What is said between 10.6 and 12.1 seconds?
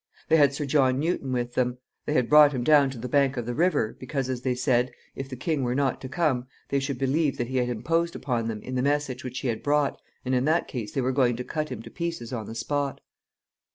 case they were going to cut him to